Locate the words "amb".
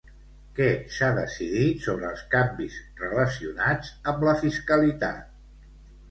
4.13-4.25